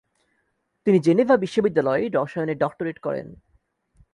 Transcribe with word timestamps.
তিনি 0.87 0.99
জেনেভা 0.99 1.35
বিশ্ববিদ্যালয়ে 1.37 2.03
রসায়নে 2.13 2.55
ডক্টরেট 2.55 2.97
করেন। 2.99 3.27